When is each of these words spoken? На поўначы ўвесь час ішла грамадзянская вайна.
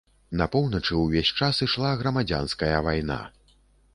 На 0.39 0.45
поўначы 0.53 0.93
ўвесь 1.01 1.33
час 1.41 1.59
ішла 1.67 1.91
грамадзянская 2.01 2.75
вайна. 2.87 3.21